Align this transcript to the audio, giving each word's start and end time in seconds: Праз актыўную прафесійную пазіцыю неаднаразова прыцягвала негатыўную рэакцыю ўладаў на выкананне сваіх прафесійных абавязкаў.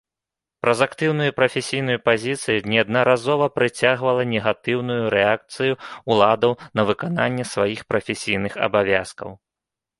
Праз 0.63 0.79
актыўную 0.85 1.31
прафесійную 1.39 1.97
пазіцыю 2.07 2.57
неаднаразова 2.73 3.51
прыцягвала 3.57 4.25
негатыўную 4.33 5.03
рэакцыю 5.17 5.73
ўладаў 6.15 6.51
на 6.81 6.89
выкананне 6.91 7.43
сваіх 7.55 7.79
прафесійных 7.93 8.53
абавязкаў. 8.69 9.29